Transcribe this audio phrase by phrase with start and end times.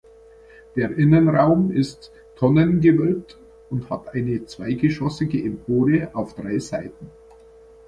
[0.75, 3.37] Der Innenraum ist tonnengewölbt
[3.69, 7.11] und hat eine zweigeschossige Empore auf drei Seiten.